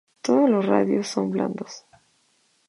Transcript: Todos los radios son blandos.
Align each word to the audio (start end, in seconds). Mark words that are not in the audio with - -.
Todos 0.23 0.49
los 0.49 0.65
radios 0.65 1.05
son 1.09 1.29
blandos. 1.29 1.85